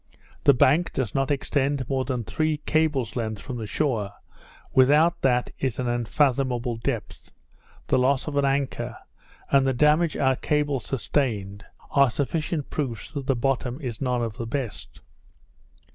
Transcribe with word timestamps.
The 0.45 0.55
bank 0.55 0.93
does 0.93 1.13
not 1.13 1.29
extend 1.29 1.87
more 1.87 2.05
than 2.05 2.23
three 2.23 2.57
cables 2.57 3.15
length 3.15 3.39
from 3.39 3.57
the 3.57 3.67
shore; 3.67 4.11
without 4.73 5.21
that, 5.21 5.51
is 5.59 5.77
an 5.77 5.87
unfathomable 5.87 6.77
depth. 6.77 7.31
The 7.85 7.99
loss 7.99 8.25
of 8.27 8.35
an 8.35 8.43
anchor, 8.43 8.97
and 9.51 9.67
the 9.67 9.73
damage 9.73 10.17
our 10.17 10.37
cables 10.37 10.85
sustained, 10.85 11.65
are 11.91 12.09
sufficient 12.09 12.71
proofs 12.71 13.11
that 13.11 13.27
the 13.27 13.35
bottom 13.35 13.79
is 13.79 14.01
none 14.01 14.23
of 14.23 14.37
the 14.37 14.47
best. 14.47 15.01